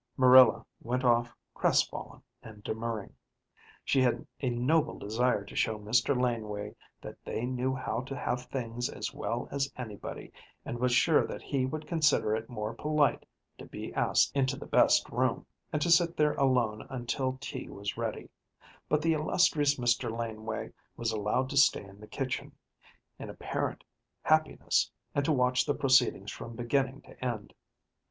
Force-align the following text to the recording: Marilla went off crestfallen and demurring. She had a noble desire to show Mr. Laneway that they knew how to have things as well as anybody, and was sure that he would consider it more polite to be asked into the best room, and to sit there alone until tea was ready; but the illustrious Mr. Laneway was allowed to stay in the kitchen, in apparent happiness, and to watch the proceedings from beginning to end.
Marilla 0.17 0.65
went 0.81 1.03
off 1.03 1.31
crestfallen 1.53 2.23
and 2.41 2.63
demurring. 2.63 3.13
She 3.85 4.01
had 4.01 4.25
a 4.39 4.49
noble 4.49 4.97
desire 4.97 5.45
to 5.45 5.55
show 5.55 5.77
Mr. 5.77 6.19
Laneway 6.19 6.73
that 7.03 7.23
they 7.23 7.45
knew 7.45 7.75
how 7.75 8.01
to 8.05 8.17
have 8.17 8.45
things 8.45 8.89
as 8.89 9.13
well 9.13 9.47
as 9.51 9.71
anybody, 9.77 10.31
and 10.65 10.79
was 10.79 10.91
sure 10.91 11.27
that 11.27 11.43
he 11.43 11.67
would 11.67 11.85
consider 11.85 12.35
it 12.35 12.49
more 12.49 12.73
polite 12.73 13.27
to 13.59 13.65
be 13.67 13.93
asked 13.93 14.35
into 14.35 14.57
the 14.57 14.65
best 14.65 15.07
room, 15.09 15.45
and 15.71 15.83
to 15.83 15.91
sit 15.91 16.17
there 16.17 16.33
alone 16.33 16.81
until 16.89 17.37
tea 17.39 17.69
was 17.69 17.95
ready; 17.95 18.27
but 18.89 19.03
the 19.03 19.13
illustrious 19.13 19.75
Mr. 19.77 20.09
Laneway 20.09 20.71
was 20.97 21.11
allowed 21.11 21.47
to 21.51 21.57
stay 21.57 21.83
in 21.85 21.99
the 21.99 22.07
kitchen, 22.07 22.51
in 23.19 23.29
apparent 23.29 23.83
happiness, 24.23 24.89
and 25.13 25.23
to 25.25 25.31
watch 25.31 25.63
the 25.63 25.75
proceedings 25.75 26.31
from 26.31 26.55
beginning 26.55 27.01
to 27.03 27.23
end. 27.23 27.53